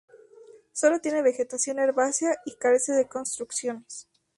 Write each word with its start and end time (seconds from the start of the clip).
Sólo 0.71 0.99
tiene 0.99 1.21
vegetación 1.21 1.77
herbácea 1.77 2.33
y 2.43 2.55
carece 2.55 2.91
de 2.93 3.05
construcciones. 3.07 4.07